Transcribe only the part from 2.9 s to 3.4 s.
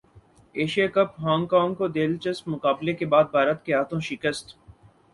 کے بعد